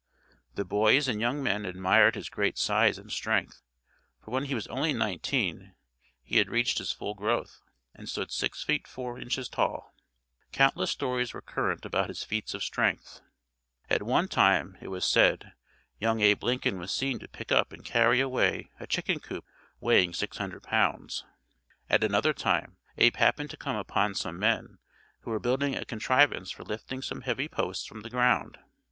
[0.55, 3.61] The boys and young men admired his great size and strength,
[4.19, 5.75] for when he was only nineteen
[6.23, 7.61] he had reached his full growth,
[7.93, 9.93] and stood six feet four inches tall.
[10.51, 13.21] Countless stories were current about his feats of strength.
[13.91, 15.53] At one time, it was said,
[15.99, 19.45] young Abe Lincoln was seen to pick up and carry away a chicken coop
[19.79, 21.25] weighing six hundred pounds.
[21.91, 24.79] At another time Abe happened to come upon some men
[25.19, 28.57] who were building a contrivance for lifting some heavy posts from the ground.